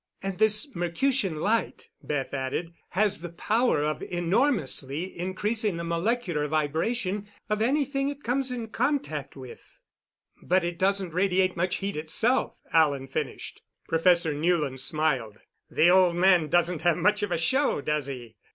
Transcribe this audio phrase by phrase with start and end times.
[0.23, 7.29] "And this Mercutian Light," Beth added, "has the power of enormously increasing the molecular vibration
[7.51, 9.79] of anything it comes in contact with"
[10.41, 13.61] "But it doesn't radiate much heat itself," Alan finished.
[13.87, 15.39] Professor Newland smiled.
[15.69, 18.37] "The old man doesn't have much of a show, does he?"